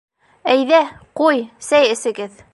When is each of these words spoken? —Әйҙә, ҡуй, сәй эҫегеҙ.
—Әйҙә, 0.53 0.79
ҡуй, 1.21 1.45
сәй 1.69 1.95
эҫегеҙ. 1.99 2.43